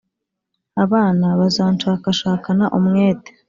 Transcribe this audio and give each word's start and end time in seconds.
abana 0.83 1.27
bazanshakashakana 1.39 2.65
umwete 2.77 3.29